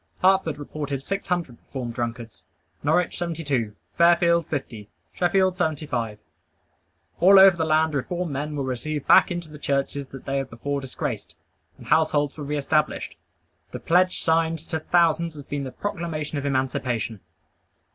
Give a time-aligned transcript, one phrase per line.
[0.23, 2.45] Hartford reported six hundred reformed drunkards;
[2.81, 6.17] Norwich, seventy two; Fairfield, fifty; Sheffield, seventy five.
[7.19, 10.49] All over the land reformed men were received back into the churches that they had
[10.49, 11.35] before disgraced;
[11.77, 13.11] and households were re established.
[13.11, 13.73] All up and down the land there were gratulations, and praise to God.
[13.77, 17.19] The pledge signed, to thousands has been the proclamation of emancipation.